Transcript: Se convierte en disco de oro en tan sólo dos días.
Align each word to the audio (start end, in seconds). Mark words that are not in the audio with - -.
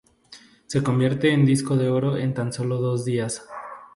Se 0.65 0.81
convierte 0.81 1.31
en 1.31 1.45
disco 1.45 1.77
de 1.77 1.87
oro 1.91 2.17
en 2.17 2.33
tan 2.33 2.51
sólo 2.51 2.79
dos 2.81 3.05
días. 3.05 3.45